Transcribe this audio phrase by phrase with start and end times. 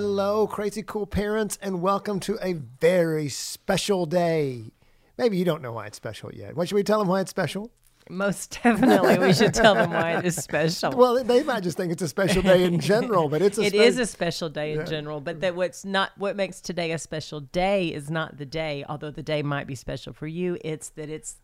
[0.00, 4.70] Hello, crazy cool parents, and welcome to a very special day.
[5.18, 6.54] Maybe you don't know why it's special yet.
[6.54, 7.72] What should we tell them why it's special?
[8.08, 10.92] Most definitely, we should tell them why it is special.
[10.92, 13.72] Well, they might just think it's a special day in general, but it's a It
[13.72, 16.98] spe- is a special day in general, but that what's not what makes today a
[16.98, 20.58] special day is not the day, although the day might be special for you.
[20.62, 21.40] It's that it's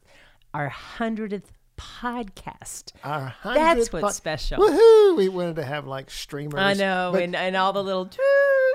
[0.55, 2.93] our hundredth podcast.
[3.03, 4.59] our That's what's po- special.
[4.59, 5.17] Woohoo!
[5.17, 6.61] We wanted to have like streamers.
[6.61, 8.09] I know, but and, and all the little,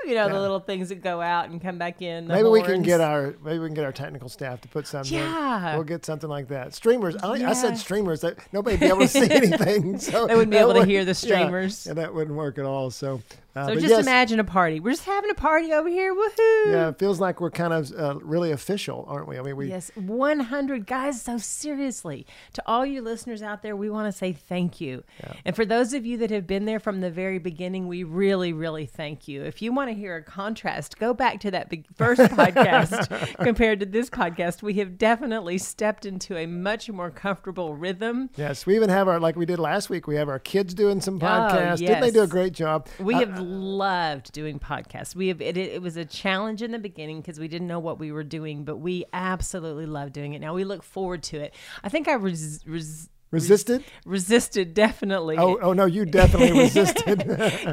[0.04, 0.32] you know, Yeah.
[0.32, 2.26] the little things that go out and come back in.
[2.26, 5.12] maybe we can get our maybe we can get our technical staff to put something.
[5.18, 5.74] Yeah.
[5.74, 6.74] we'll get something like that.
[6.74, 7.16] Streamers.
[7.16, 8.20] I, I said streamers.
[8.20, 9.98] That nobody'd be able to see anything.
[9.98, 11.86] So They wouldn't be able to hear the yeah, streamers.
[11.86, 12.90] Yeah, that wouldn't work at all.
[12.90, 13.20] So,
[13.56, 14.80] uh, So just yes, imagine a party.
[14.80, 16.14] We're just having a party over here.
[16.14, 16.72] Woohoo!
[16.72, 19.38] Yeah, it feels like we're kind of uh, really official, aren't we?
[19.38, 19.68] I mean, we.
[19.68, 21.22] Yes, 100 guys.
[21.22, 25.04] So seriously, to all you listeners out there, we want to say thank you.
[25.44, 28.52] And for those of you that have been there from the very beginning, we really,
[28.52, 29.42] really thank you.
[29.42, 33.86] If you want to hear a contrast, go back to that first podcast compared to
[33.86, 34.62] this podcast.
[34.62, 38.30] We have definitely stepped into a much more comfortable rhythm.
[38.36, 40.06] Yes, we even have our like we did last week.
[40.06, 41.78] We have our kids doing some podcasts.
[41.78, 42.88] Didn't they do a great job?
[42.98, 45.14] We Uh, have loved doing podcasts.
[45.14, 47.98] We have it, it was a challenge in the beginning because we didn't know what
[47.98, 50.40] we were doing, but we absolutely love doing it.
[50.40, 51.54] Now we look forward to it.
[51.82, 53.84] I think I res, res, resisted.
[54.04, 55.36] resisted definitely.
[55.38, 57.22] Oh, oh no, you definitely resisted.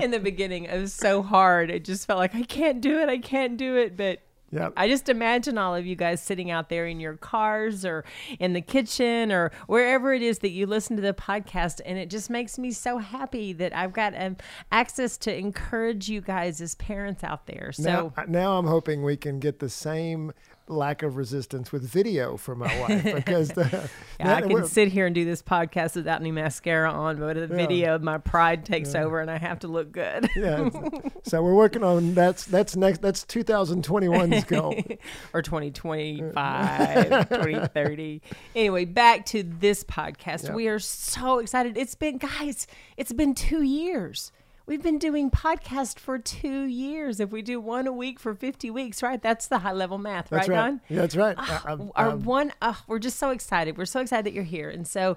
[0.02, 1.70] in the beginning, it was so hard.
[1.70, 3.10] It just felt like I can't do it.
[3.10, 3.96] I can't do it.
[3.98, 4.70] But yeah.
[4.78, 8.06] I just imagine all of you guys sitting out there in your cars or
[8.40, 11.82] in the kitchen or wherever it is that you listen to the podcast.
[11.86, 14.38] And it just makes me so happy that I've got um,
[14.72, 17.72] access to encourage you guys as parents out there.
[17.74, 18.14] So.
[18.18, 20.32] Now, now I'm hoping we can get the same
[20.70, 23.90] lack of resistance with video for my wife because the,
[24.20, 27.48] Yeah, I can sit here and do this podcast without any mascara on, but the
[27.48, 30.30] video, my pride takes over, and I have to look good.
[30.36, 30.70] yeah.
[31.24, 34.76] So we're working on that's that's next that's 2021's goal.
[35.34, 38.22] or 2025, 2030.
[38.56, 40.54] Anyway, back to this podcast.
[40.54, 41.78] We are so excited.
[41.78, 44.32] It's been, guys, it's been two years.
[44.68, 47.22] We've been doing podcast for two years.
[47.22, 49.22] If we do one a week for 50 weeks, right?
[49.22, 50.56] That's the high level math, right, right.
[50.56, 50.82] Don?
[50.90, 51.38] Yeah, that's right.
[51.66, 53.78] I'm- Our I'm- one, ah, we're just so excited.
[53.78, 54.70] We're so excited that you're here.
[54.70, 55.16] And so,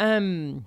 [0.00, 0.66] um,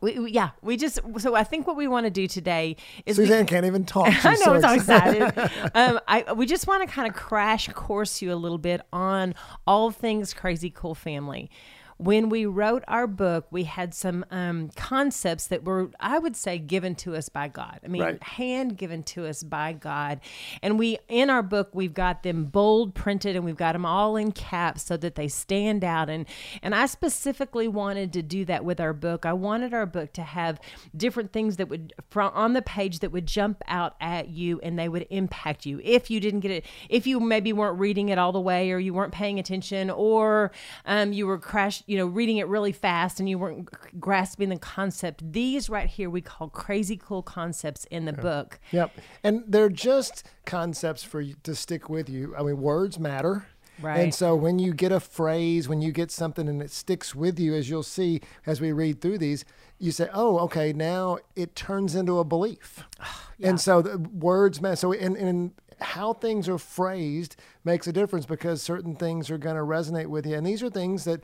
[0.00, 2.76] we, we- yeah, we just, so I think what we want to do today
[3.06, 4.06] is we- Suzanne can't even talk.
[4.12, 5.22] She's I know, so I'm so excited.
[5.22, 5.70] excited.
[5.74, 9.34] um, I, we just want to kind of crash course you a little bit on
[9.66, 11.50] all things crazy cool family.
[11.98, 16.58] When we wrote our book, we had some um, concepts that were, I would say,
[16.58, 17.80] given to us by God.
[17.84, 18.22] I mean, Right.
[18.22, 20.20] hand given to us by God.
[20.62, 24.16] And we, in our book, we've got them bold printed and we've got them all
[24.16, 26.10] in caps so that they stand out.
[26.10, 26.26] And,
[26.62, 29.24] and I specifically wanted to do that with our book.
[29.24, 30.60] I wanted our book to have
[30.94, 34.78] different things that would, from on the page, that would jump out at you and
[34.78, 35.80] they would impact you.
[35.82, 38.78] If you didn't get it, if you maybe weren't reading it all the way or
[38.78, 40.52] you weren't paying attention or
[40.84, 43.68] um, you were crash, you know, reading it really fast and you weren't
[44.00, 45.32] grasping the concept.
[45.32, 48.58] These right here we call crazy cool concepts in the book.
[48.72, 48.92] Yep.
[49.22, 52.34] And they're just concepts for you to stick with you.
[52.36, 53.46] I mean, words matter.
[53.80, 54.00] Right.
[54.00, 57.38] And so when you get a phrase, when you get something and it sticks with
[57.38, 59.44] you, as you'll see as we read through these,
[59.78, 62.84] you say, oh, okay, now it turns into a belief.
[63.38, 64.76] And so the words matter.
[64.76, 69.56] So, and, and how things are phrased makes a difference because certain things are going
[69.56, 70.36] to resonate with you.
[70.36, 71.20] And these are things that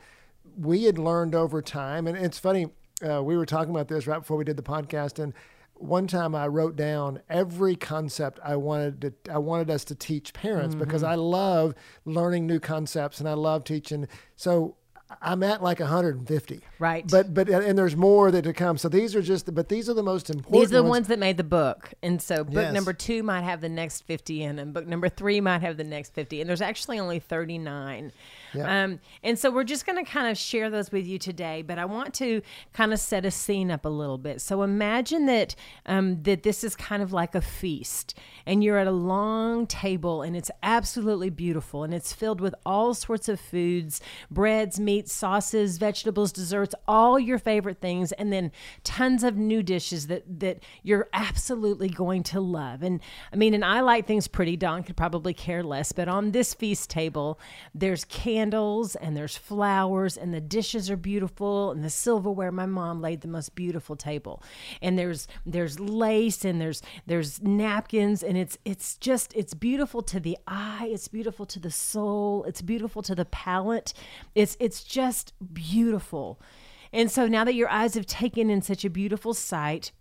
[0.57, 2.07] we had learned over time.
[2.07, 2.67] And it's funny,
[3.07, 5.21] uh, we were talking about this right before we did the podcast.
[5.21, 5.33] And
[5.75, 10.33] one time I wrote down every concept I wanted to I wanted us to teach
[10.33, 11.73] parents because I love
[12.05, 14.07] learning new concepts and I love teaching.
[14.35, 14.75] So
[15.21, 16.61] I'm at like 150.
[16.79, 17.05] Right.
[17.09, 18.77] But but and there's more that to come.
[18.77, 20.53] So these are just but these are the most important.
[20.53, 21.93] These are the ones that made the book.
[22.01, 22.73] And so book Yes.
[22.73, 25.83] number two might have the next 50 in, and book number three might have the
[25.83, 26.39] next 50.
[26.39, 28.11] And there's actually only 39.
[28.61, 31.61] Um, and so we're just going to kind of share those with you today.
[31.61, 32.41] But I want to
[32.73, 34.41] kind of set a scene up a little bit.
[34.41, 35.55] So imagine that
[35.85, 40.21] um, that this is kind of like a feast, and you're at a long table,
[40.21, 45.77] and it's absolutely beautiful, and it's filled with all sorts of foods, breads, meats sauces,
[45.77, 48.51] vegetables, desserts, all your favorite things, and then
[48.83, 52.83] tons of new dishes that that you're absolutely going to love.
[52.83, 52.99] And
[53.31, 54.57] I mean, and I like things pretty.
[54.57, 57.39] Don could probably care less, but on this feast table,
[57.73, 58.05] there's
[58.43, 62.51] candles and there's flowers, and the dishes are beautiful, and the silverware.
[62.51, 64.43] My mom laid the most beautiful table,
[64.81, 70.19] and there's there's lace and there's there's napkins, and it's it's just it's beautiful to
[70.19, 73.93] the eye, it's beautiful to the soul, it's beautiful to the palate.
[74.35, 76.39] It's it's just beautiful.
[76.91, 79.91] And so now that your eyes have taken in such a beautiful sight,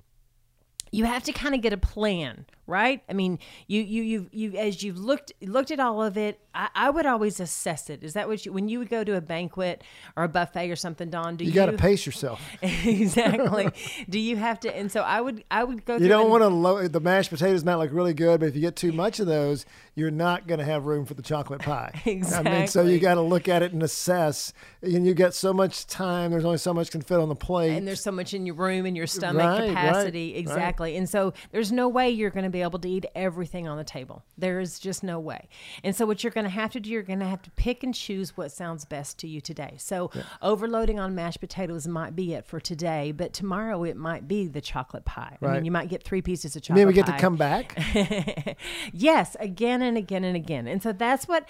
[0.91, 3.02] you have to kind of get a plan, right?
[3.08, 3.38] I mean,
[3.69, 7.06] you you you you as you've looked looked at all of it, I, I would
[7.06, 8.02] always assess it.
[8.02, 9.84] Is that what you when you would go to a banquet
[10.16, 11.36] or a buffet or something, Don?
[11.36, 12.40] Do You you, got to pace yourself.
[12.62, 13.69] exactly?
[14.08, 14.74] do you have to?
[14.76, 15.96] And so I would I would go.
[15.96, 18.60] You don't want to low the mashed potatoes might look really good, but if you
[18.60, 21.90] get too much of those, you're not going to have room for the chocolate pie.
[22.06, 22.94] I mean, so Exactly.
[22.94, 24.52] you got to look at it and assess.
[24.82, 26.30] And you got so much time.
[26.30, 27.76] There's only so much can fit on the plate.
[27.76, 30.38] and there's so much in your room and your stomach Right, right, capacity right.
[30.40, 33.76] exactly and so there's no way you're going to be able to eat everything on
[33.76, 35.49] the table there is just no way
[35.85, 37.82] and so what you're going to have to do you're going to have to pick
[37.82, 40.11] and choose what sounds best to you today so
[40.41, 44.61] overloading on mashed potatoes might be it for today but tomorrow it might be the
[44.61, 45.55] chocolate pie i Right.
[45.56, 47.17] mean you might get three pieces of chocolate Maybe we get pie.
[47.17, 47.76] to come back.
[48.93, 50.67] yes, again and again and again.
[50.67, 51.49] And so that's what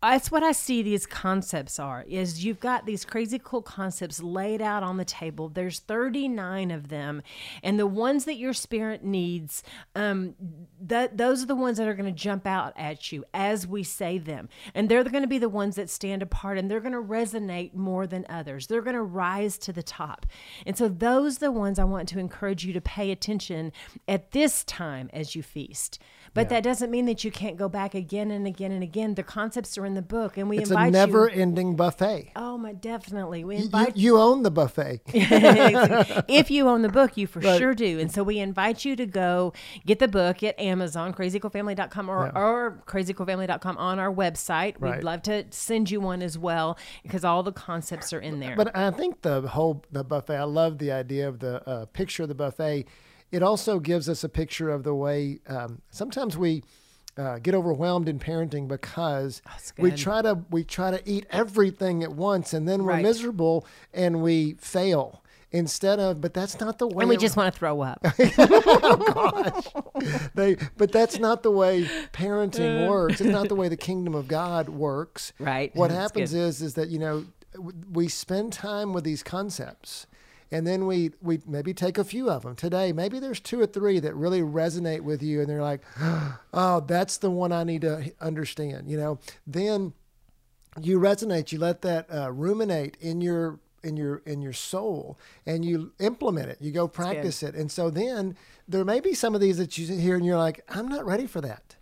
[0.00, 4.62] that's what I see these concepts are is you've got these crazy cool concepts laid
[4.62, 5.48] out on the table.
[5.48, 7.22] There's 39 of them.
[7.62, 9.62] And the ones that your spirit needs,
[9.96, 10.34] um,
[10.80, 13.82] that those are the ones that are going to jump out at you as we
[13.82, 14.48] say them.
[14.72, 17.74] And they're going to be the ones that stand apart and they're going to resonate
[17.74, 18.68] more than others.
[18.68, 20.26] They're going to rise to the top.
[20.64, 23.72] And so those are the ones I want to encourage you to pay attention
[24.06, 25.98] at this time as you feast.
[26.34, 29.14] But that doesn't mean that you can't go back again and again and again.
[29.14, 30.92] The concepts are in the book, and we It's a invite you.
[30.92, 32.30] never-ending buffet.
[32.36, 33.42] Oh my, definitely.
[33.42, 35.00] We You, invite you own the buffet.
[36.28, 37.58] if you own the book, you for Right.
[37.58, 37.98] sure do.
[37.98, 39.52] And so we invite you to go
[39.86, 42.40] get the book at Amazon, crazycoolfamily.com or, Yeah.
[42.40, 44.74] or crazycoolfamily.com on our website.
[44.78, 44.96] Right.
[44.96, 48.54] We'd love to send you one as well because all the concepts are in there.
[48.56, 50.36] But I think the whole the buffet.
[50.36, 52.86] I love the idea of the uh, picture of the buffet.
[53.32, 56.62] It also gives us a picture of the way um, sometimes we
[57.18, 59.42] uh, get overwhelmed in parenting because
[59.76, 63.02] we try to we try to eat everything at once and then we're Right.
[63.02, 66.20] miserable and we fail instead of.
[66.20, 67.02] But that's not the way.
[67.02, 68.00] and we just want to throw up.
[70.34, 70.56] they.
[70.76, 73.20] But that's not the way parenting works.
[73.20, 75.32] It's not the way the kingdom of God works.
[75.38, 75.74] Right.
[75.74, 76.38] What That's happens good.
[76.38, 77.24] is is that you know
[77.92, 80.06] we spend time with these concepts.
[80.50, 82.92] And then we, we maybe take a few of them today.
[82.92, 85.82] Maybe there's two or three that really resonate with you, and they're like,
[86.54, 89.92] "Oh, that's the one I need to understand." You know, then
[90.80, 91.52] you resonate.
[91.52, 96.48] You let that uh, ruminate in your in your in your soul, and you implement
[96.48, 96.58] it.
[96.60, 98.36] You go practice it, and so then
[98.66, 101.26] there may be some of these that you hear, and you're like, "I'm not ready
[101.26, 101.76] for that."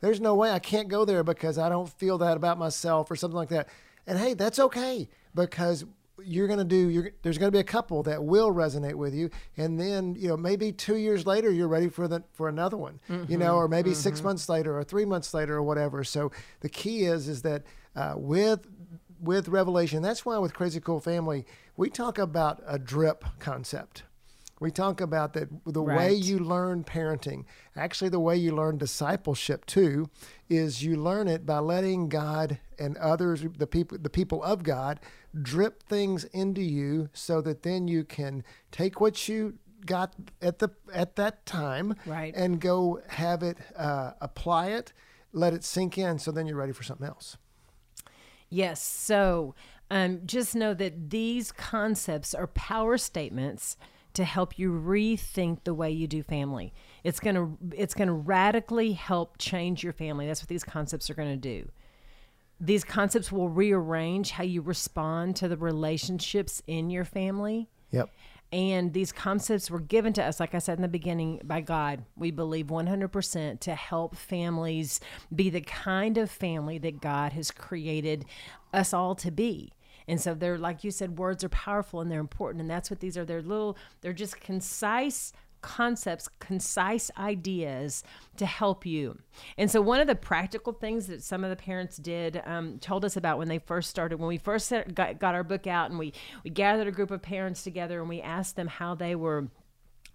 [0.00, 3.16] There's no way I can't go there because I don't feel that about myself or
[3.16, 3.68] something like that.
[4.06, 5.84] And hey, that's okay because
[6.26, 9.14] you're going to do you're, there's going to be a couple that will resonate with
[9.14, 12.76] you and then you know maybe 2 years later you're ready for the for another
[12.76, 16.02] one you know or maybe 6 months later or 3 months later or whatever.
[16.04, 17.62] So the key is is that
[17.94, 18.66] uh, with
[19.20, 21.46] with revelation that's why with crazy cool family
[21.76, 24.02] we talk about a drip concept.
[24.58, 27.44] We talk about that the way you learn parenting,
[27.76, 30.08] actually, the way you learn discipleship too,
[30.48, 34.98] is you learn it by letting God and others, the people, the people of God,
[35.42, 40.70] drip things into you, so that then you can take what you got at the
[40.92, 42.34] at that time, Right.
[42.34, 44.92] and go have it, uh, apply it,
[45.32, 47.36] let it sink in, so then you're ready for something else.
[48.48, 48.82] Yes.
[48.82, 49.54] So
[49.90, 53.76] um, just know that these concepts are power statements
[54.14, 56.72] to help you rethink the way you do family.
[57.04, 60.26] It's gonna it's gonna radically help change your family.
[60.26, 61.68] That's what these concepts are gonna do.
[62.60, 67.68] These concepts will rearrange how you respond to the relationships in your family.
[67.90, 68.10] Yep.
[68.52, 72.04] And these concepts were given to us, like I said in the beginning, by God.
[72.16, 75.00] We believe 100% to help families
[75.34, 78.24] be the kind of family that God has created
[78.72, 79.72] us all to be.
[80.08, 82.60] And so they're, like you said, words are powerful and they're important.
[82.60, 83.24] And that's what these are.
[83.24, 85.32] They're little, they're just concise
[85.62, 88.02] concepts, concise ideas
[88.36, 89.18] to help you.
[89.58, 93.04] And so, one of the practical things that some of the parents did um, told
[93.04, 95.98] us about when they first started, when we first got, got our book out and
[95.98, 96.12] we,
[96.44, 99.48] we gathered a group of parents together and we asked them how they were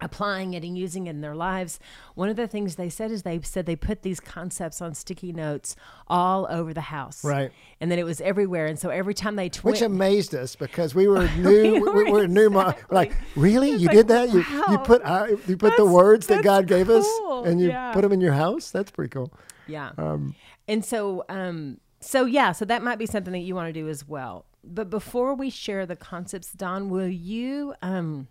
[0.02, 1.78] applying it and using it in their lives.
[2.14, 5.32] One of the things they said is they said they put these concepts on sticky
[5.32, 5.76] notes
[6.08, 7.24] all over the house.
[7.24, 7.50] Right.
[7.80, 8.66] And then it was everywhere.
[8.66, 11.72] And so every time they twin Which amazed us because we were new.
[11.80, 12.50] we, we were new.
[12.50, 13.70] Mo- like, really?
[13.70, 14.32] You did that?
[14.32, 17.06] You you put our, you put the words that God gave us,
[17.46, 17.92] and you Yeah.
[17.92, 18.70] put them in your house.
[18.70, 19.32] That's pretty cool.
[19.66, 19.90] Yeah.
[19.96, 20.34] Um,
[20.68, 23.88] and so, um, so yeah, so that might be something that you want to do
[23.88, 24.44] as well.
[24.64, 28.28] But before we share the concepts, Don, will you, um,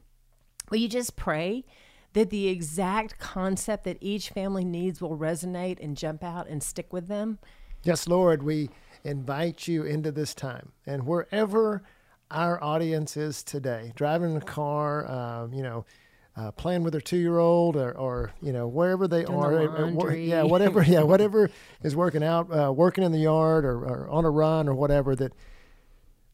[0.71, 1.65] will you just pray
[2.13, 6.91] that the exact concept that each family needs will resonate and jump out and stick
[6.91, 7.37] with them?
[7.83, 8.69] Yes, Lord, we
[9.03, 11.83] invite you into this time, and wherever
[12.29, 15.85] our audience is today, driving in a car, um, you know.
[16.33, 20.29] Uh, playing with their two-year-old, or, or you know wherever they Doing are, wor- laundry.
[20.29, 21.49] yeah, whatever, yeah, whatever
[21.83, 25.13] is working out, uh, working in the yard, or, or on a run, or whatever.
[25.13, 25.33] That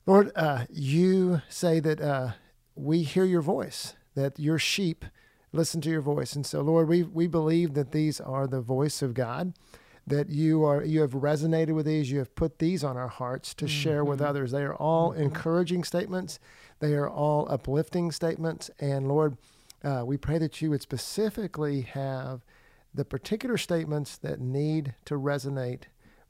[0.05, 2.33] Lord, uh, you say that uh,
[2.75, 5.05] we hear your voice, that your sheep
[5.53, 6.35] listen to your voice.
[6.35, 9.53] And so, Lord, we, we believe that these are the voice of God,
[10.07, 13.53] that you are you have resonated with these, you have put these on our hearts
[13.53, 14.51] to share with others.
[14.51, 16.39] They are all encouraging statements,
[16.79, 18.71] they are all uplifting statements.
[18.79, 19.37] And Lord,
[19.83, 22.43] uh, we pray that you would specifically have
[22.91, 25.83] the particular statements that need to resonate,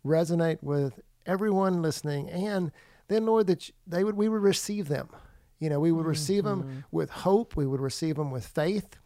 [0.06, 2.74] resonate with everyone listening, and
[3.08, 5.08] then Lord, that they would we would receive them.
[5.60, 8.98] You know, we would receive them with hope, we would receive them with faith,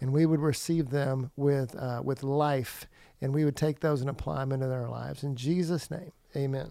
[0.00, 2.86] and we would receive them with uh, with life,
[3.20, 5.22] and we would take those and apply them into our lives.
[5.22, 6.70] In Jesus' name, Amen.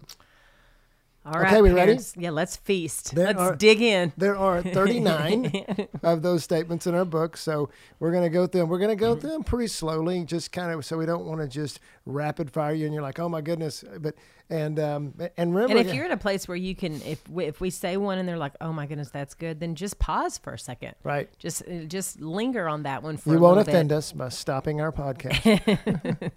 [1.26, 1.98] All right, Okay, we ready?
[2.16, 3.14] Yeah, let's feast.
[3.14, 4.12] There let's are- dig in.
[4.16, 7.68] There are 39 of those statements in our book, so
[8.00, 8.70] we're going to go through them.
[8.70, 11.42] We're going to go through them pretty slowly, just kind of so we don't want
[11.42, 13.84] to just rapid fire you, and you're like, oh my goodness.
[14.00, 14.14] But
[14.50, 17.44] and um and remember, And if you're in a place where you can, if we,
[17.44, 20.38] if we say one and they're like, "Oh my goodness, that's good," then just pause
[20.38, 20.94] for a second.
[21.02, 23.96] right, Just uh, just linger on that one for you won't offend bit.
[23.98, 26.30] us by stopping our podcast.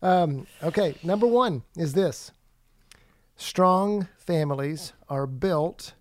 [0.00, 2.32] um, okay, number one is this:
[3.38, 5.94] strong families are built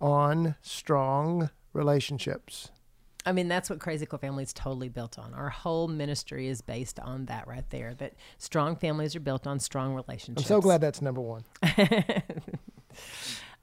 [0.00, 2.70] on strong relationships.
[3.24, 5.32] I mean, that's what Crazy Cool Family is totally built on.
[5.34, 7.94] Our whole ministry is based on that right there.
[7.94, 10.42] That strong families are built on strong relationships.
[10.50, 11.44] I'm so glad that's number one.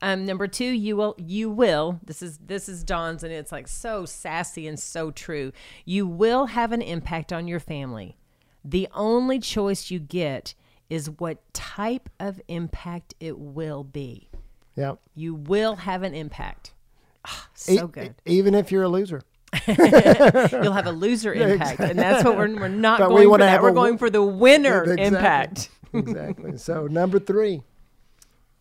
[0.01, 1.99] Um, number two, you will, you will.
[2.03, 5.51] This is this is Don's, and it's like so sassy and so true.
[5.85, 8.15] You will have an impact on your family.
[8.63, 10.53] The only choice you get
[10.89, 14.29] is what type of impact it will be.
[14.75, 16.73] Yeah, You will have an impact.
[17.25, 18.15] Ah, so E- good.
[18.25, 19.21] even if you're a loser.
[19.67, 23.37] You'll have a loser impact, and that's what we're we're not But we going for.
[23.39, 25.05] That we're going w- for the winner Exactly.
[25.05, 25.69] impact.
[25.93, 26.57] exactly.
[26.57, 27.61] So number three,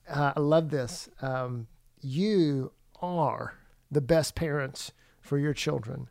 [0.08, 1.08] uh, I love this.
[1.20, 1.66] Um,
[2.00, 3.54] you are
[3.90, 6.08] the best parents for your children.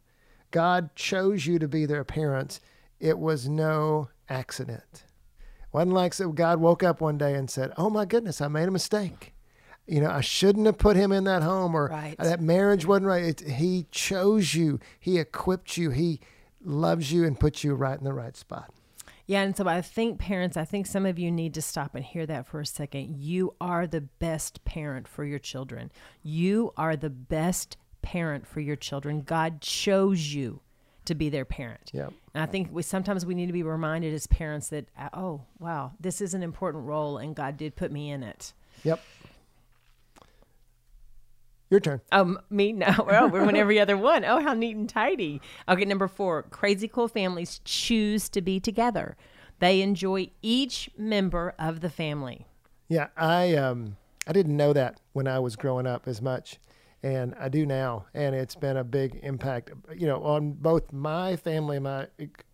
[0.51, 2.60] God chose you to be their parents.
[3.00, 5.04] It was no accident.
[5.75, 8.67] Wasn't like so God woke up one day and said, "Oh my goodness, I made
[8.67, 9.34] a mistake."
[9.86, 12.17] You know, I shouldn't have put him in that home, or Right.
[12.17, 13.24] that marriage wasn't right.
[13.24, 14.79] It, he chose you.
[15.00, 15.91] He equipped you.
[15.91, 16.22] He
[16.63, 18.72] loves you and put you right in the right spot.
[19.27, 22.05] Yeah, and so I think parents, I think some of you need to stop and
[22.05, 23.17] hear that for a second.
[23.17, 25.91] You are the best parent for your children.
[26.24, 29.22] You are the best parent for your children.
[29.24, 30.62] God chose you
[31.05, 31.91] to be their parent.
[31.93, 32.09] Yeah.
[32.33, 35.41] And I think we sometimes we need to be reminded as parents that uh, oh,
[35.59, 38.53] wow, this is an important role and God did put me in it.
[38.83, 39.01] Yep.
[41.69, 42.01] Your turn.
[42.12, 42.93] Um, me no.
[42.97, 44.24] Oh, we're in every other one.
[44.24, 45.41] Oh, how neat and tidy.
[45.67, 46.43] Okay, number four.
[46.43, 49.17] Crazy cool families choose to be together.
[49.59, 52.45] They enjoy each member of the family.
[52.88, 53.97] Yeah, I um
[54.27, 56.59] I didn't know that when I was growing up as much,
[57.05, 61.35] and I do now, and it's been a big impact, you know, on both my
[61.35, 62.07] family, my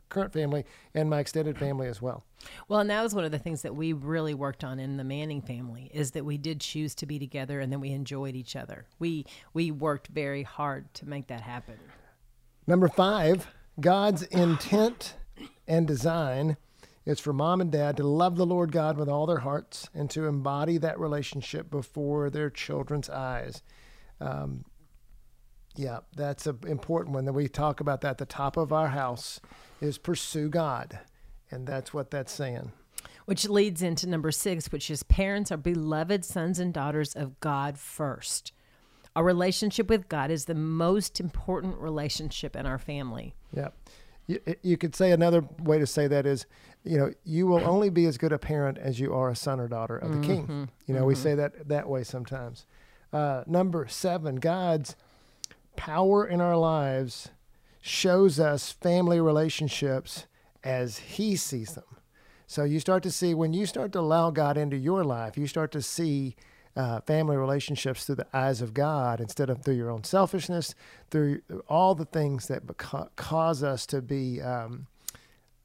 [0.10, 2.26] current family, and my extended family as well.
[2.68, 5.06] Well, and that was one of the things that we really worked on in the
[5.06, 8.58] Manning family is that we did choose to be together and then we enjoyed each
[8.58, 8.88] other.
[9.00, 11.76] We we worked very hard to make that happen.
[12.68, 13.48] Number five,
[13.80, 15.16] God's intent
[15.66, 16.58] and design
[17.06, 20.10] is for mom and dad to love the Lord God with all their hearts and
[20.10, 23.62] to embody that relationship before their children's eyes.
[24.22, 24.66] Um,
[25.76, 28.18] yeah, that's an important one that we talk about that.
[28.18, 29.40] The top of our house
[29.82, 31.00] is pursue God.
[31.50, 32.72] And that's what that's saying.
[33.26, 37.78] Which leads into number six, which is parents are beloved sons and daughters of God
[37.78, 38.52] first.
[39.16, 43.36] Our relationship with God is the most important relationship in our family.
[43.56, 43.70] Yeah.
[44.28, 46.46] You, you could say another way to say that is,
[46.84, 49.60] you know, you will only be as good a parent as you are a son
[49.60, 50.70] or daughter of the king.
[50.86, 52.66] You know, we say that that way sometimes.
[53.12, 54.96] Uh, number seven, God's
[55.76, 57.30] power in our lives
[57.82, 60.28] shows us family relationships
[60.64, 61.84] as He sees them.
[62.48, 65.48] So you start to see when you start to allow God into your life, you
[65.48, 66.36] start to see
[66.76, 70.76] uh, family relationships through the eyes of God instead of through your own selfishness,
[71.10, 74.88] through all the things that beca- cause us to be um,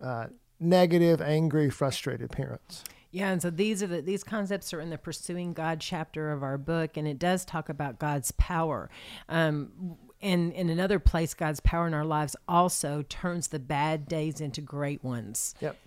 [0.01, 0.27] uh,
[0.59, 2.83] negative, angry, frustrated parents.
[3.17, 6.43] Yeah, and so these are the these concepts are in the pursuing God chapter of
[6.43, 8.91] our book, and it does talk about God's power.
[9.31, 14.43] Um, and in another place, God's power in our lives also turns the bad days
[14.43, 15.55] into great ones.
[15.61, 15.79] Yep.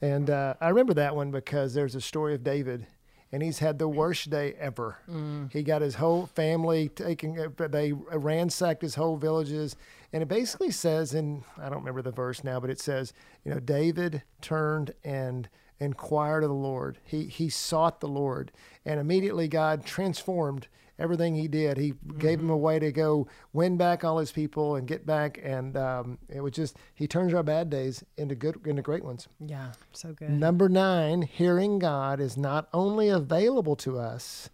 [0.00, 2.88] And uh, I remember that one because there's a story of David
[3.30, 4.98] and he's had the worst day ever.
[5.08, 5.52] Mm.
[5.52, 9.76] He got his whole family taken, uh, they ransacked his whole villages.
[10.12, 13.12] And it basically says, and I don't remember the verse now, but it says,
[13.44, 15.48] you know, David turned and
[15.82, 16.98] inquired of the Lord.
[17.04, 18.52] He, he sought the Lord,
[18.84, 21.76] and immediately God transformed everything he did.
[21.76, 22.18] He mm-hmm.
[22.18, 25.38] gave him a way to go win back all his people and get back.
[25.42, 29.28] And um, it was just he turns our bad days into good into great ones.
[29.40, 30.30] Yeah, so good.
[30.30, 34.48] Number nine, hearing God is not only available to us,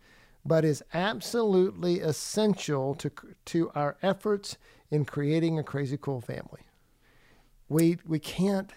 [0.44, 3.10] but is absolutely essential to
[3.46, 4.56] to our efforts
[4.90, 6.62] in creating a crazy cool family.
[7.68, 8.72] We we can't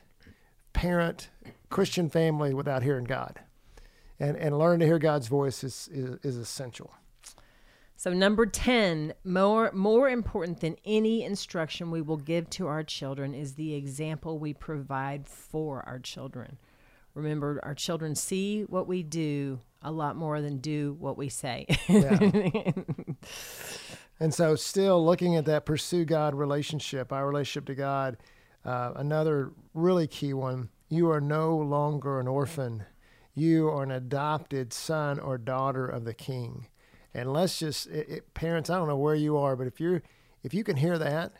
[0.73, 1.29] parent
[1.69, 3.39] Christian family without hearing God.
[4.19, 6.91] And, and learn to hear God's voice is, is, is essential.
[8.01, 13.35] So number 10, more more important than any instruction we will give to our children
[13.35, 16.57] is the example we provide for our children.
[17.13, 21.67] Remember, our children see what we do a lot more than do what we say.
[21.87, 22.17] Yeah.
[24.19, 28.17] and so, still looking at that pursue God relationship, our relationship to God,
[28.65, 32.83] uh, another really key one you are no longer an orphan.
[33.33, 36.67] You are an adopted son or daughter of the king.
[37.13, 40.03] And let's just, it, it, parents, I don't know where you are, but if you're,
[40.43, 41.31] if you can hear that,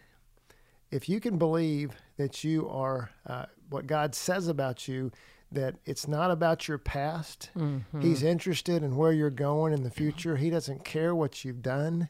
[0.90, 5.12] if you can believe that you are uh, what God says about you,
[5.52, 7.50] that it's not about your past.
[7.58, 8.00] Mm-hmm.
[8.00, 10.38] He's interested in where you're going in the future.
[10.38, 12.08] He doesn't care what you've done.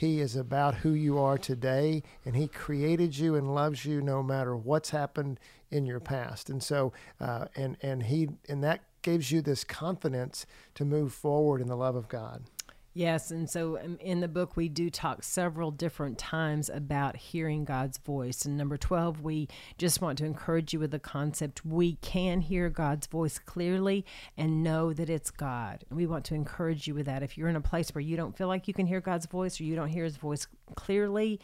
[0.00, 4.22] He is about who you are today, and He created you and loves you no
[4.22, 5.38] matter what's happened
[5.70, 6.48] in your past.
[6.48, 11.60] And so, uh, and and He and that gives you this confidence to move forward
[11.60, 12.44] in the love of God.
[12.92, 17.64] Yes, and so um, in the book we do talk several different times about hearing
[17.64, 18.44] God's voice.
[18.44, 19.48] And number 12, we
[19.78, 24.04] just want to encourage you with the concept we can hear God's voice clearly
[24.36, 25.84] and know that it's God.
[25.88, 27.22] And we want to encourage you with that.
[27.22, 29.60] If you're in a place where you don't feel like you can hear God's voice
[29.60, 31.38] or you don't hear his voice clearly,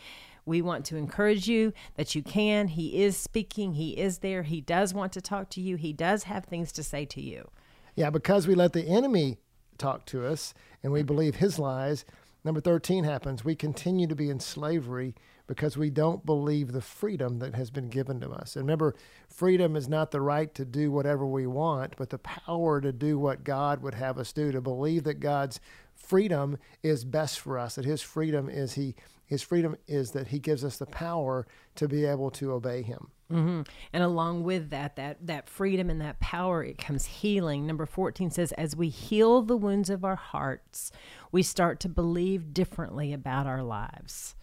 [0.47, 2.67] we want to encourage you that you can.
[2.69, 4.45] He is speaking, He is there.
[4.45, 7.51] He does want to talk to you, He does have things to say to you.
[7.95, 9.39] Yeah, because we let the enemy
[9.77, 11.07] talk to us and we mm.
[11.07, 12.05] believe his lies.
[12.45, 13.45] Number 13 happens.
[13.45, 15.15] We continue to be in slavery
[15.47, 18.57] because we don't believe the freedom that has been given to us.
[18.57, 18.95] And remember,
[19.29, 23.19] freedom is not the right to do whatever we want, but the power to do
[23.19, 25.61] what God would have us do, to believe that God's
[25.95, 30.39] freedom is best for us, that his freedom is he his freedom is that he
[30.39, 33.09] gives us the power to be able to obey him.
[33.31, 33.63] Mm-hmm.
[33.93, 37.67] And along with that, that that freedom and that power, it comes healing.
[37.67, 40.93] Number fourteen says, as we heal the wounds of our hearts,
[41.33, 44.37] we start to believe differently about our lives.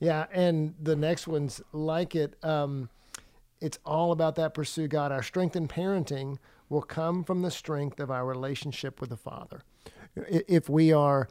[0.00, 2.34] Yeah, and the next one's like it.
[2.42, 2.88] Um,
[3.60, 5.12] it's all about that pursue God.
[5.12, 6.38] Our strength in parenting
[6.68, 9.62] will come from the strength of our relationship with the Father.
[10.16, 11.28] If we are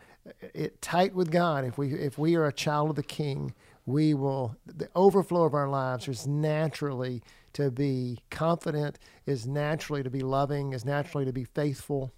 [0.80, 3.54] tight with God, if we if we are a child of the King,
[3.86, 7.22] we will the overflow of our lives is naturally
[7.54, 12.12] to be confident, is naturally to be loving, is naturally to be faithful.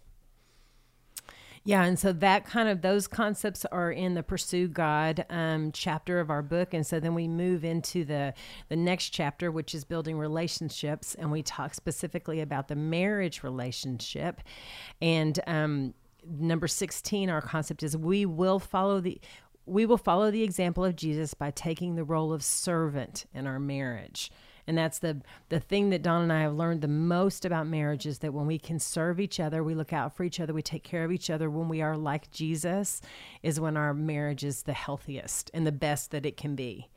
[1.65, 6.19] Yeah, and so that kind of those concepts are in the Pursue God um, chapter
[6.19, 8.33] of our book, and so then we move into the
[8.67, 14.41] the next chapter, which is building relationships, and we talk specifically about the marriage relationship,
[15.01, 15.93] and um,
[16.25, 19.19] number 16 our concept is we will follow the
[19.65, 23.59] we will follow the example of Jesus by taking the role of servant in our
[23.59, 24.31] marriage.
[24.65, 28.05] And that's the the thing that Don and I have learned the most about marriage
[28.05, 30.61] is that when we can serve each other, we look out for each other, we
[30.61, 33.01] take care of each other when we are like Jesus,
[33.41, 36.87] is when our marriage is the healthiest and the best that it can be.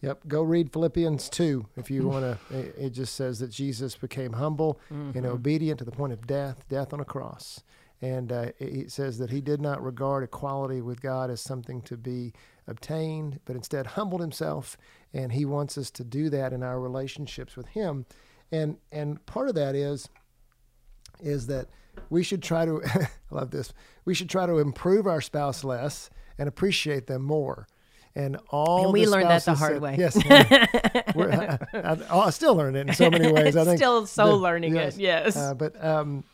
[0.00, 0.28] Yep.
[0.28, 2.84] Go read Philippians 2 if you want to.
[2.84, 5.16] It just says that Jesus became humble mm-hmm.
[5.16, 7.62] and obedient to the point of death, death on a cross.
[8.02, 11.96] And uh, it says that he did not regard equality with God as something to
[11.96, 12.32] be
[12.66, 14.76] obtained, but instead humbled himself.
[15.14, 18.04] And he wants us to do that in our relationships with him.
[18.50, 20.08] And and part of that is
[21.22, 21.68] is that
[22.10, 23.72] we should try to I love this.
[24.04, 27.68] We should try to improve our spouse less and appreciate them more.
[28.16, 28.84] and all.
[28.86, 29.96] And we learned that the hard said- way.
[29.98, 30.16] Yes,
[31.14, 31.32] we're-
[31.72, 33.56] I, I, I still learn it in so many ways.
[33.56, 34.96] I think Still so the- learning it.
[34.96, 35.36] Yes.
[35.36, 36.24] uh, but um,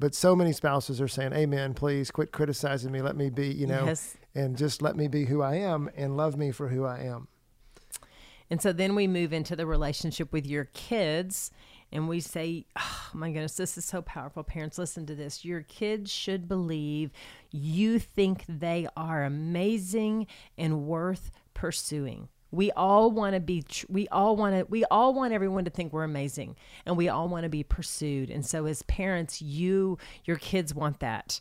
[0.00, 3.00] but so many spouses are saying, "Amen." Please quit criticizing me.
[3.02, 4.16] Let me be, you know, Yes.
[4.34, 7.28] and just let me be who I am, and love me for who I am.
[8.50, 11.52] And so then we move into the relationship with your kids
[11.92, 14.42] and we say, oh my goodness, this is so powerful.
[14.42, 15.44] Parents, listen to this.
[15.44, 17.10] Your kids should believe
[17.52, 20.26] you think they are amazing
[20.58, 22.28] and worth pursuing.
[22.50, 25.92] We all want to be, we all want to, we all want everyone to think
[25.92, 28.30] we're amazing and we all want to be pursued.
[28.30, 31.40] And so as parents, you, your kids want that.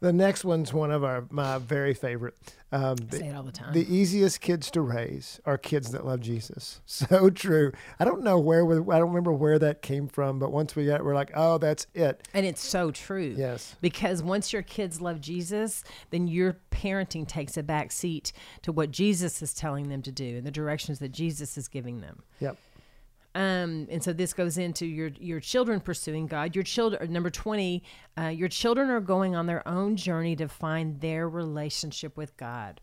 [0.00, 2.34] The next one's one of our my very favorite.
[2.70, 3.72] Um, I say it all the time.
[3.72, 6.80] the easiest kids to raise are kids that love Jesus.
[6.86, 7.72] So true.
[7.98, 10.84] I don't know where we- I don't remember where that came from, but once we
[10.86, 12.28] got, we're like, oh, that's it.
[12.34, 13.34] And it's so true.
[13.36, 13.74] Yes.
[13.80, 18.32] Because once your kids love Jesus, then your parenting takes a back seat
[18.62, 22.00] to what Jesus is telling them to do and the directions that Jesus is giving
[22.02, 22.22] them.
[22.40, 22.56] Yep.
[23.38, 26.56] Um, and so this goes into your your children pursuing God.
[26.56, 27.84] Your children, number twenty,
[28.18, 32.80] uh, your children are going on their own journey to find their relationship with God.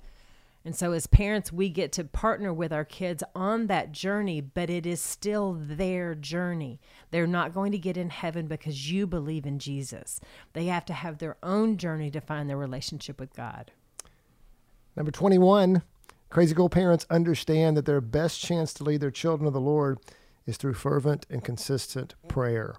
[0.64, 4.70] And so, as parents, we get to partner with our kids on that journey, but
[4.70, 6.80] it is still their journey.
[7.12, 10.22] They're not going to get in heaven because you believe in Jesus.
[10.54, 13.72] They have to have their own journey to find their relationship with God.
[14.96, 15.82] Number 21,
[16.30, 20.00] crazy cool parents understand that their best chance to lead their children to the Lord
[20.46, 22.76] is through fervent and consistent prayer.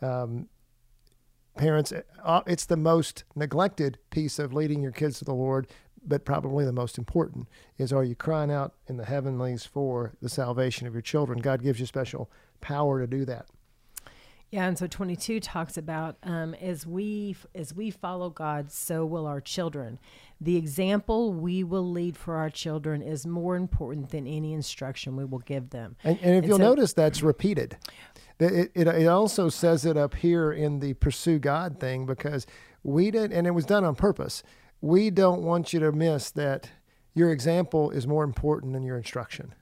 [0.00, 0.48] Um,
[1.56, 5.66] parents, uh, it's the most neglected piece of leading your kids to the Lord,
[6.04, 10.28] but probably the most important is are you crying out in the heavenlies for the
[10.28, 11.38] salvation of your children?
[11.38, 13.46] God gives you special power to do that.
[14.50, 19.26] Yeah, and so 22 talks about um, as we as we follow God, so will
[19.26, 19.98] our children.
[20.42, 25.24] The example we will lead for our children is more important than any instruction we
[25.24, 25.94] will give them.
[26.02, 27.76] And, and if And you'll so- notice, that's repeated.
[28.40, 32.44] It, it, it also says it up here in the pursue God thing because
[32.82, 34.42] we did, and it was done on purpose.
[34.80, 36.68] We don't want you to miss that
[37.14, 39.54] your example is more important than your instruction.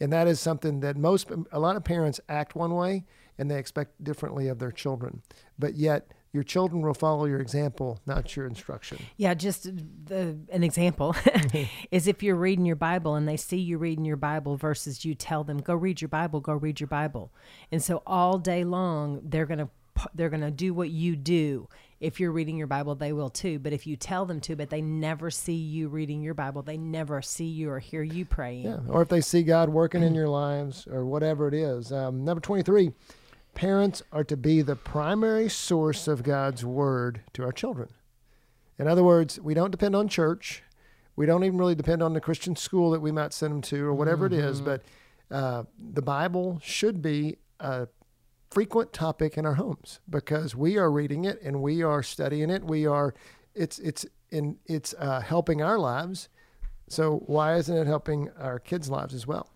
[0.00, 3.04] And that is something that most, a lot of parents act one way
[3.36, 5.20] and they expect differently of their children.
[5.58, 8.98] But yet, your children will follow your example, not your instruction.
[9.16, 9.70] Yeah, just
[10.06, 11.14] the, an example
[11.92, 15.14] is if you're reading your Bible and they see you reading your Bible versus you
[15.14, 17.32] tell them go read your Bible, go read your Bible,
[17.70, 19.70] and so all day long they're gonna
[20.12, 21.68] they're gonna do what you do.
[22.00, 23.60] If you're reading your Bible, they will too.
[23.60, 26.76] But if you tell them to, but they never see you reading your Bible, they
[26.76, 28.64] never see you or hear you praying.
[28.64, 31.92] Yeah, or if they see God working in your lives or whatever it is.
[31.92, 32.92] Um, number 23,
[33.54, 37.88] parents are to be the primary source of God's word to our children.
[38.78, 40.62] In other words, we don't depend on church.
[41.16, 43.84] We don't even really depend on the Christian school that we might send them to
[43.84, 44.82] or whatever it is, but
[45.30, 47.86] uh, the Bible should be a
[48.50, 52.64] frequent topic in our homes because we are reading it and we are studying it.
[52.64, 53.14] We are,
[53.54, 56.28] it's, it's, in, it's uh, helping our lives.
[56.88, 59.53] So why isn't it helping our kids' lives as well?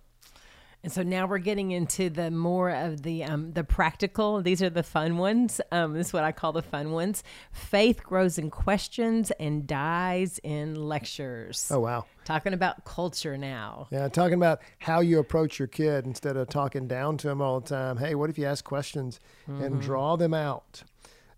[0.85, 4.41] And so now we're getting into the more of the um, the practical.
[4.41, 5.61] These are the fun ones.
[5.73, 7.25] Um, this is what I call the fun ones.
[7.51, 11.69] Faith grows in questions and dies in lectures.
[11.73, 12.07] Oh wow!
[12.25, 13.89] Talking about culture now.
[13.91, 17.59] Yeah, talking about how you approach your kid instead of talking down to them all
[17.59, 17.97] the time.
[17.97, 20.85] Hey, what if you ask questions and draw them out?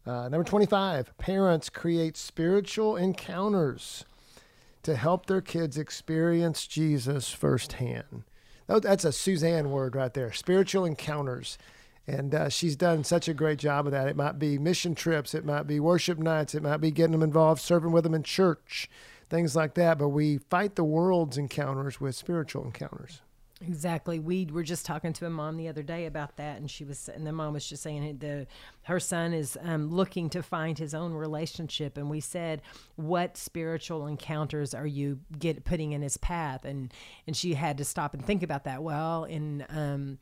[0.05, 4.05] Uh, number twenty-five: Parents create spiritual encounters
[4.83, 8.25] to help their kids experience Jesus firsthand.
[8.71, 10.33] Oh, that's a Suzanne word right there.
[10.33, 11.59] Spiritual encounters.
[12.07, 14.07] And uh, she's done such a great job of that.
[14.07, 17.23] It might be mission trips, it might be worship nights, it might be getting them
[17.23, 18.89] involved, serving with them in church,
[19.29, 19.99] things like that.
[19.99, 23.21] But we fight the world's encounters with spiritual encounters.
[23.63, 24.19] Exactly.
[24.19, 27.11] We were just talking to a mom the other day about that, and she was,
[27.11, 28.47] and the mom was just saying the
[28.85, 32.63] her son is um, looking to find his own relationship, and we said,
[32.97, 36.93] "What spiritual encounters are you get putting in his path?" and
[37.27, 38.83] and she had to stop and think about that.
[38.83, 40.19] Well, in um,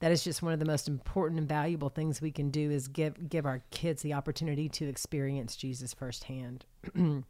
[0.00, 2.88] that is just one of the most important and valuable things we can do is
[2.88, 6.64] give give our kids the opportunity to experience Jesus firsthand.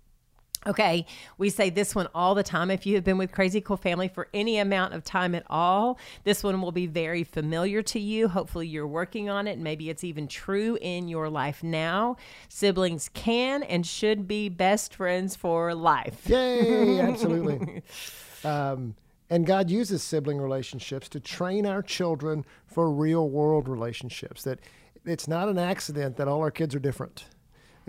[0.66, 1.06] Okay,
[1.38, 2.70] we say this one all the time.
[2.70, 5.98] If you have been with Crazy Cool Family for any amount of time at all,
[6.24, 8.28] this one will be very familiar to you.
[8.28, 9.58] Hopefully, you're working on it.
[9.58, 12.18] Maybe it's even true in your life now.
[12.50, 16.28] Siblings can and should be best friends for life.
[16.28, 17.00] Yay!
[17.00, 17.82] Absolutely.
[18.44, 18.94] um,
[19.30, 24.42] and God uses sibling relationships to train our children for real world relationships.
[24.42, 24.58] That
[25.06, 27.24] it's not an accident that all our kids are different.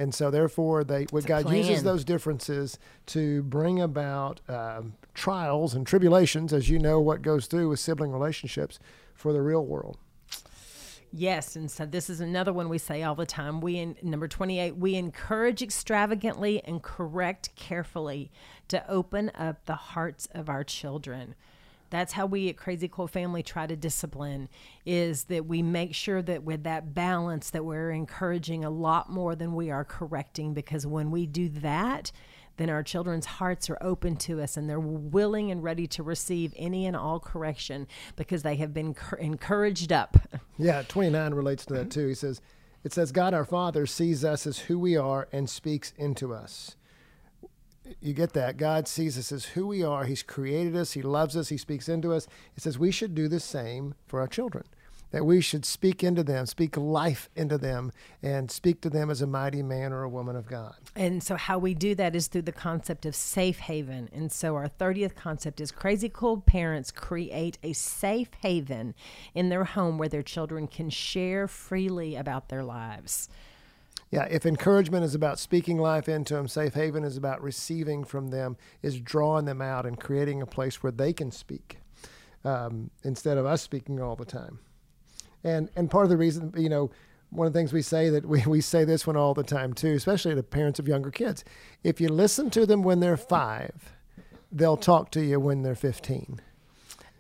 [0.02, 5.86] And so, therefore, they what God uses those differences to bring about um, trials and
[5.86, 8.80] tribulations, as you know, what goes through with sibling relationships
[9.14, 10.00] for the real world.
[11.14, 13.62] Yes, and so this is another one we say all the time.
[13.62, 18.32] We in number 28, we encourage extravagantly and correct carefully
[18.70, 21.36] to open up the hearts of our children.
[21.92, 24.50] That's how we at Crazy Cool Family try to discipline
[24.86, 29.36] is that we make sure that with that balance that we're encouraging a lot more
[29.36, 32.12] than we are correcting because when we do that,
[32.56, 36.54] then our children's hearts are open to us and they're willing and ready to receive
[36.56, 40.18] any and all correction because they have been encouraged up.
[40.58, 42.08] Yeah, 29 relates to that too.
[42.08, 42.40] He says,
[42.84, 46.76] It says, God our Father sees us as who we are and speaks into us.
[48.00, 48.58] You get that?
[48.58, 50.06] God sees us as who we are.
[50.06, 50.94] He's created us.
[50.94, 51.50] He loves us.
[51.50, 52.28] He speaks into us.
[52.56, 54.66] It says we should do the same for our children.
[55.12, 57.92] That we should speak into them, speak life into them,
[58.24, 60.76] and speak to them as a mighty man or a woman of God.
[60.96, 64.10] And so, how we do that is through the concept of safe haven.
[64.14, 68.96] And so, our 30th concept is crazy cool parents create a safe haven
[69.34, 73.28] in their home where their children can share freely about their lives.
[74.12, 78.28] Yeah, if encouragement is about speaking life into them, safe haven is about receiving from
[78.28, 81.80] them, is drawing them out and creating a place where they can speak
[82.43, 84.60] um, instead of us speaking all the time.
[85.43, 86.91] And and part of the reason, you know,
[87.30, 89.74] one of the things we say that we, we say this one all the time
[89.74, 91.43] too, especially to parents of younger kids.
[91.84, 93.93] If you listen to them when they're five,
[94.52, 96.41] they'll talk to you when they're 15.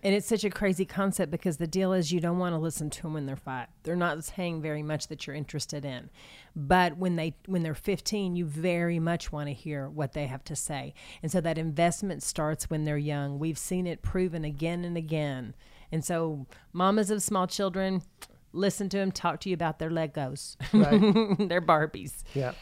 [0.03, 2.89] And it's such a crazy concept because the deal is you don't want to listen
[2.89, 3.67] to them when they're five.
[3.83, 6.09] They're not saying very much that you're interested in.
[6.55, 10.43] But when they when they're 15, you very much want to hear what they have
[10.45, 10.93] to say.
[11.21, 13.37] And so that investment starts when they're young.
[13.37, 15.53] We've seen it proven again and again.
[15.91, 18.01] And so mamas of small children,
[18.53, 21.37] listen to them talk to you about their Legos, Right?
[21.49, 22.23] their Barbies.
[22.33, 22.53] yeah.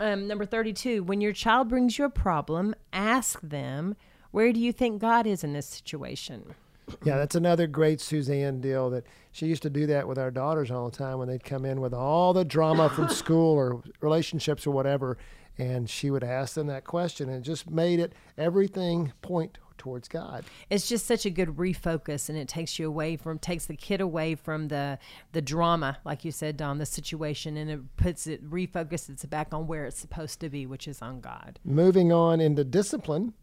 [0.00, 3.94] Um, number 32, when your child brings you a problem, ask them,
[4.34, 6.56] where do you think God is in this situation?
[7.04, 10.72] Yeah, that's another great Suzanne deal that she used to do that with our daughters
[10.72, 14.66] all the time when they'd come in with all the drama from school or relationships
[14.66, 15.18] or whatever.
[15.56, 20.08] And she would ask them that question and it just made it everything point towards
[20.08, 20.44] God.
[20.68, 24.00] It's just such a good refocus and it takes you away from takes the kid
[24.00, 24.98] away from the
[25.30, 29.54] the drama, like you said, Don, the situation and it puts it refocuses it back
[29.54, 31.60] on where it's supposed to be, which is on God.
[31.64, 33.34] Moving on into discipline,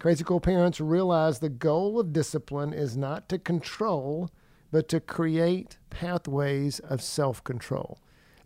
[0.00, 4.30] crazy cool parents realize the goal of discipline is not to control,
[4.72, 7.98] but to create pathways of self control.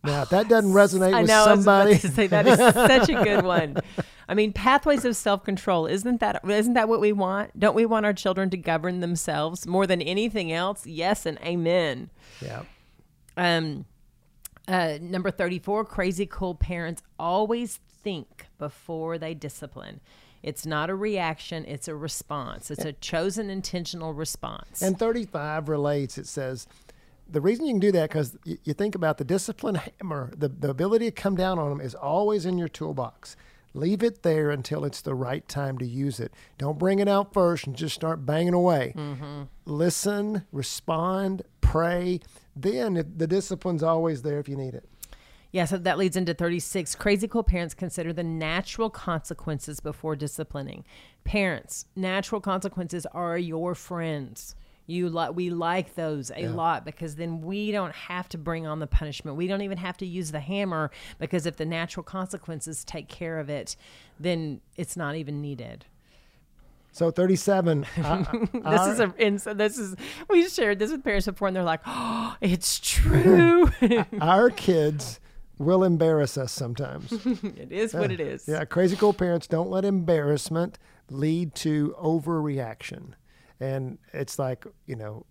[0.02, 2.46] Now, if that doesn't resonate I with know somebody, I was about to say that
[2.46, 3.76] is such a good one.
[4.28, 7.58] I mean, pathways of self control isn't that isn't that what we want?
[7.58, 10.86] Don't we want our children to govern themselves more than anything else?
[10.86, 12.10] Yes and amen.
[12.42, 12.64] yeah.
[13.36, 13.86] Um,
[14.66, 20.00] uh, number 34 crazy cool parents always think before they discipline.
[20.44, 22.70] It's not a reaction, it's a response.
[22.70, 24.82] It's a chosen intentional response.
[24.82, 26.68] And 35 relates, it says,
[27.26, 30.48] the reason you can do that because you, you think about the discipline hammer, the,
[30.48, 33.36] the ability to come down on them is always in your toolbox.
[33.72, 36.32] Leave it there until it's the right time to use it.
[36.58, 38.92] Don't bring it out first and just start banging away.
[38.94, 39.44] Mm-hmm.
[39.64, 42.20] Listen, respond, pray.
[42.54, 44.86] Then the discipline's always there if you need it.
[45.54, 46.96] Yeah, so that leads into 36.
[46.96, 50.84] Crazy cool parents consider the natural consequences before disciplining.
[51.22, 54.56] Parents, natural consequences are your friends.
[54.86, 58.80] You like we like those a lot because then we don't have to bring on
[58.80, 59.36] the punishment.
[59.36, 60.90] We don't even have to use the hammer
[61.20, 63.76] because if the natural consequences take care of it,
[64.18, 65.84] then it's not even needed.
[66.90, 67.86] So 37.
[67.98, 69.94] I- This is a and so this is
[70.28, 73.70] we shared this with parents before and they're like, "Oh, it's true."
[74.20, 75.20] our kids
[75.58, 77.12] will embarrass us sometimes.
[77.24, 78.46] it is what it is.
[78.48, 80.78] Yeah, crazy cool parents don't let embarrassment
[81.10, 83.12] lead to overreaction.
[83.60, 85.26] And it's like, you know,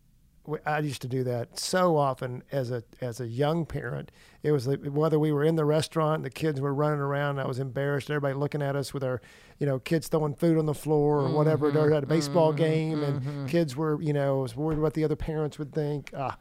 [0.65, 4.11] I used to do that so often as a as a young parent.
[4.43, 7.47] It was like whether we were in the restaurant, the kids were running around, I
[7.47, 9.21] was embarrassed, everybody looking at us with our,
[9.59, 11.71] you know, kids throwing food on the floor or whatever.
[11.71, 12.57] They were at a baseball mm-hmm.
[12.57, 13.45] game and mm-hmm.
[13.45, 16.11] kids were, you know, was worried what the other parents would think.
[16.15, 16.37] Ah,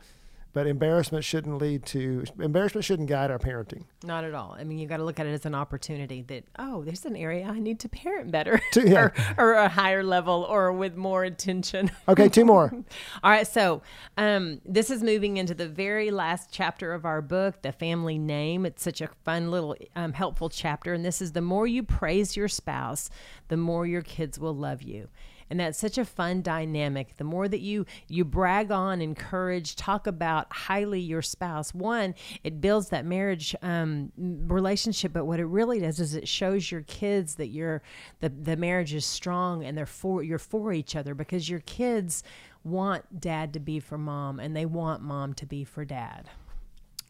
[0.53, 3.85] but embarrassment shouldn't lead to embarrassment shouldn't guide our parenting.
[4.05, 4.55] Not at all.
[4.59, 7.17] I mean, you got to look at it as an opportunity that, oh, there's an
[7.17, 9.01] area I need to parent better yeah.
[9.01, 11.91] or, or a higher level or with more attention.
[12.09, 12.71] Okay, two more.
[13.23, 13.47] all right.
[13.47, 13.83] So,
[14.19, 18.67] um, this is moving into the very last chapter of our book, The Family Name.
[18.67, 20.93] It's such a fun little um, helpful chapter.
[20.93, 23.09] And this is the more you praise your spouse,
[23.49, 25.09] the more your kids will love you.
[25.53, 27.15] And that's such a fun dynamic.
[27.19, 32.63] The more that you you brag on, encourage, talk about highly your spouse, one, it
[32.63, 35.13] builds that marriage um, relationship.
[35.13, 37.83] But what it really does is it shows your kids that you're
[38.21, 42.23] the the marriage is strong and they're for you're for each other because your kids
[42.65, 46.31] want dad to be for mom and they want mom to be for dad.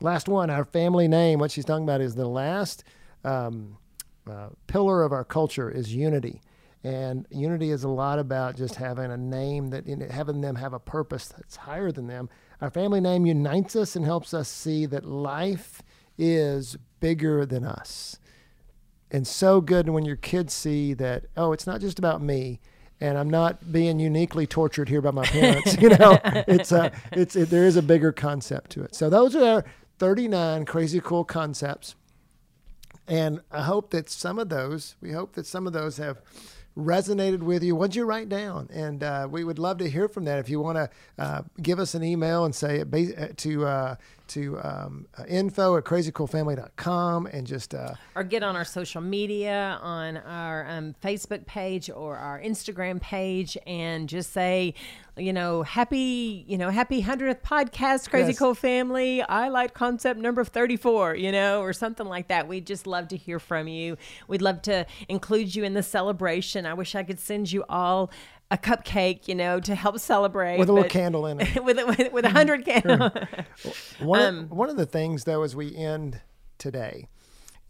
[0.01, 1.39] Last one, our family name.
[1.39, 2.83] What she's talking about is the last
[3.25, 3.77] um,
[4.29, 6.41] uh, pillar of our culture is unity.
[6.85, 10.81] And unity is a lot about just having a name that, having them have a
[10.81, 12.29] purpose that's higher than them.
[12.61, 15.83] Our family name unites us and helps us see that life
[16.19, 18.19] is bigger than us.
[19.13, 22.61] And so good when your kids see that, oh, it's not just about me
[23.03, 25.77] and I'm not being uniquely tortured here by my parents.
[25.81, 28.95] you know, it's a, it's, it, there is a bigger concept to it.
[28.95, 29.65] So those are our
[29.99, 31.97] 39 crazy cool concepts.
[33.09, 36.23] And I hope that some of those, we hope that some of those have
[36.77, 37.77] resonated with you.
[37.77, 38.69] What'd you write down?
[38.73, 40.39] And uh, we would love to hear from that.
[40.39, 43.97] If you want to uh, give us an email and say uh, to uh,
[44.29, 49.79] to um, uh, info at crazycoolfamily.com and just uh, or get on our social media
[49.83, 54.75] on our um, Facebook page or our Instagram page and just say
[55.19, 58.39] you know happy you know happy 100th podcast crazy yes.
[58.39, 59.23] cool family.
[59.23, 62.49] I like concept number 34 you know or something like that.
[62.49, 63.97] We'd just love to hear from you.
[64.29, 66.67] We'd love to include you in the celebration.
[66.67, 68.11] I wish i could send you all
[68.53, 72.13] a cupcake, you know, to help celebrate with a little candle in it, with with,
[72.13, 73.11] with a hundred candles.
[73.99, 76.21] one, um, one of the things, though, as we end
[76.59, 77.09] today,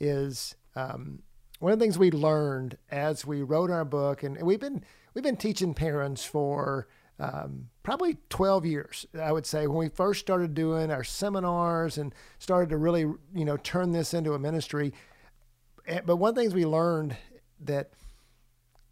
[0.00, 1.22] is um,
[1.60, 5.22] one of the things we learned as we wrote our book, and we've been we've
[5.22, 6.88] been teaching parents for
[7.20, 12.12] um, probably 12 years, I would say, when we first started doing our seminars and
[12.40, 14.92] started to really, you know, turn this into a ministry.
[15.86, 17.16] Eh, but one of the things we learned
[17.60, 17.92] that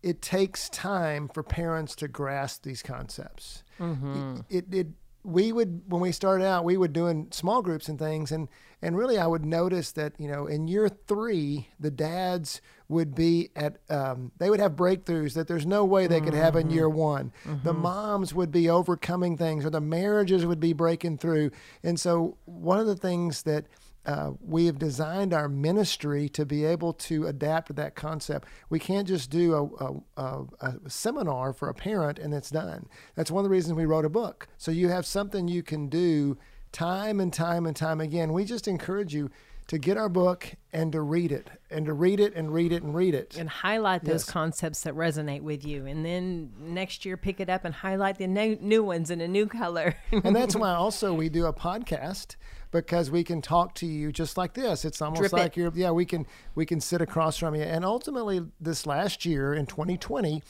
[0.03, 3.63] it takes time for parents to grasp these concepts.
[3.79, 4.41] Mm-hmm.
[4.49, 4.87] It, it, it,
[5.23, 8.49] we would when we started out, we would doing small groups and things, and
[8.81, 13.51] and really I would notice that you know in year three the dads would be
[13.55, 16.27] at um, they would have breakthroughs that there's no way they mm-hmm.
[16.27, 16.99] could have in year mm-hmm.
[16.99, 17.33] one.
[17.45, 17.67] Mm-hmm.
[17.67, 21.51] The moms would be overcoming things, or the marriages would be breaking through,
[21.83, 23.67] and so one of the things that
[24.07, 28.49] uh, we have designed our ministry to be able to adapt to that concept.
[28.71, 32.89] We can't just do a, a, a, a, seminar for a parent and it's done.
[33.15, 34.49] That's one of the reasons we wrote a book.
[34.57, 36.39] So you have something you can do
[36.73, 38.33] time and time and time again.
[38.33, 39.31] We just encourage you
[39.70, 42.83] to get our book and to read it and to read it and read it
[42.83, 44.30] and read it and highlight those yes.
[44.30, 48.26] concepts that resonate with you and then next year pick it up and highlight the
[48.26, 52.35] new, new ones in a new color and that's why also we do a podcast
[52.72, 54.85] because we can talk to you just like this.
[54.85, 55.61] It's almost Drip like it.
[55.61, 57.62] you're yeah, we can we can sit across from you.
[57.62, 60.42] And ultimately this last year in 2020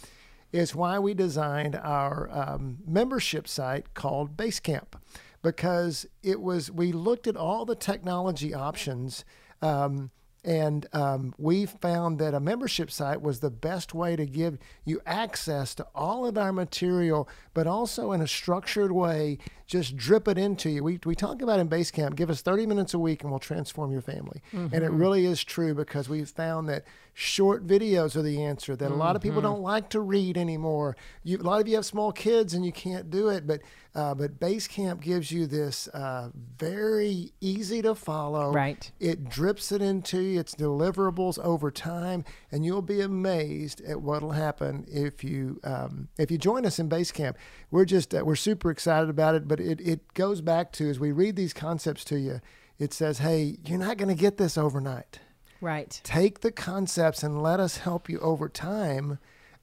[0.52, 4.94] is why we designed our um, membership site called Basecamp
[5.42, 9.24] because it was we looked at all the technology options
[9.62, 10.10] um,
[10.44, 15.00] and um, we found that a membership site was the best way to give you
[15.04, 20.38] access to all of our material, but also in a structured way, just drip it
[20.38, 20.82] into you.
[20.82, 23.92] We, we talk about in Basecamp, give us 30 minutes a week and we'll transform
[23.92, 24.40] your family.
[24.52, 24.74] Mm-hmm.
[24.74, 28.90] And it really is true because we've found that short videos are the answer, that
[28.90, 29.52] a lot of people mm-hmm.
[29.52, 30.96] don't like to read anymore.
[31.22, 33.60] You, a lot of you have small kids and you can't do it, but
[33.94, 38.52] uh, but Basecamp gives you this uh, very easy to follow.
[38.52, 38.90] Right.
[39.00, 40.38] It drips it into you.
[40.38, 46.30] It's deliverables over time, and you'll be amazed at what'll happen if you um, if
[46.30, 47.34] you join us in Basecamp.
[47.70, 49.48] We're just uh, we're super excited about it.
[49.48, 52.40] But it it goes back to as we read these concepts to you,
[52.78, 55.18] it says, "Hey, you're not going to get this overnight."
[55.60, 56.00] Right.
[56.04, 59.18] Take the concepts and let us help you over time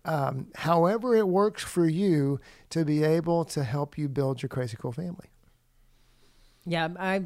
[0.08, 4.78] um, however it works for you to be able to help you build your crazy
[4.80, 5.28] cool family.
[6.66, 7.24] Yeah, I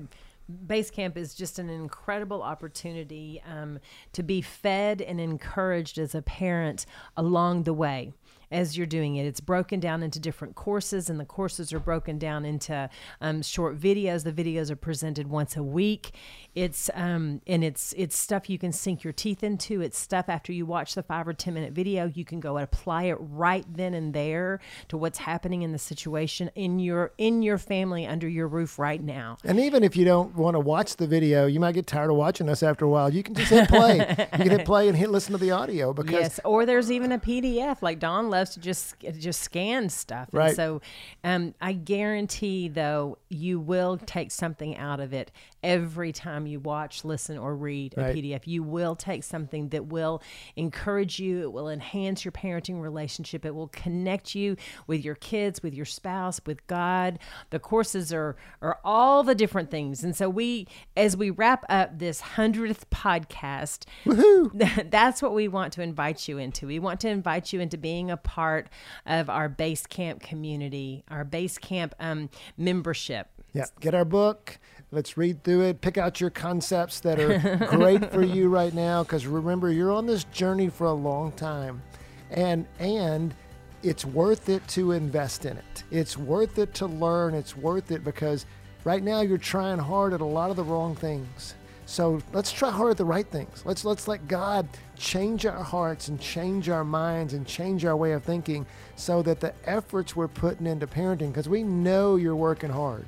[0.67, 3.79] Basecamp is just an incredible opportunity um,
[4.13, 8.11] to be fed and encouraged as a parent along the way
[8.51, 9.25] as you're doing it.
[9.25, 13.79] It's broken down into different courses, and the courses are broken down into um, short
[13.79, 14.23] videos.
[14.23, 16.11] The videos are presented once a week.
[16.55, 19.81] It's um, and it's it's stuff you can sink your teeth into.
[19.81, 22.63] It's stuff after you watch the five or ten minute video, you can go and
[22.63, 27.41] apply it right then and there to what's happening in the situation in your in
[27.41, 29.37] your family under your roof right now.
[29.43, 32.17] And even if you don't want to watch the video, you might get tired of
[32.17, 33.13] watching us after a while.
[33.13, 33.97] You can just hit play.
[33.97, 37.11] you can hit play and hit listen to the audio because yes, or there's even
[37.11, 40.29] a PDF like Don Sean loves to just just scan stuff.
[40.31, 40.47] Right.
[40.47, 40.81] And so
[41.23, 45.31] um, I guarantee, though, you will take something out of it
[45.63, 48.15] every time you watch, listen, or read a Right.
[48.15, 48.47] PDF.
[48.47, 50.21] You will take something that will
[50.55, 51.41] encourage you.
[51.43, 53.45] It will enhance your parenting relationship.
[53.45, 54.55] It will connect you
[54.87, 57.19] with your kids, with your spouse, with God.
[57.51, 60.03] The courses are are all the different things.
[60.03, 60.67] And so we,
[60.97, 63.85] as we wrap up this hundredth podcast,
[64.89, 66.67] that's what we want to invite you into.
[66.67, 68.67] We want to invite you into being a part
[69.05, 73.27] of our base camp community, our base camp um, membership.
[73.53, 74.57] Yeah, get our book.
[74.89, 75.81] Let's read through it.
[75.81, 79.03] Pick out your concepts that are great for you right now.
[79.03, 81.81] Because remember, you're on this journey for a long time,
[82.29, 83.35] and and
[83.83, 85.83] it's worth it to invest in it.
[85.91, 87.33] It's worth it to learn.
[87.33, 88.45] It's worth it because
[88.85, 91.55] right now you're trying hard at a lot of the wrong things.
[91.91, 93.63] So let's try hard at the right things.
[93.65, 94.65] Let's let's let God
[94.97, 98.65] change our hearts and change our minds and change our way of thinking
[98.95, 103.05] so that the efforts we're putting into parenting because we know you're working hard.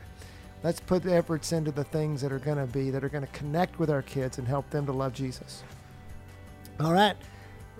[0.63, 3.25] Let's put the efforts into the things that are going to be that are going
[3.25, 5.63] to connect with our kids and help them to love Jesus.
[6.81, 7.15] All right.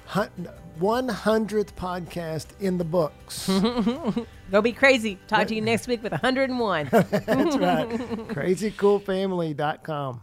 [0.08, 3.50] 100th podcast in the books.
[4.52, 5.20] Go be crazy.
[5.28, 6.88] Talk to you next week with 101.
[6.92, 7.90] That's right.
[8.30, 10.22] CrazyCoolFamily.com.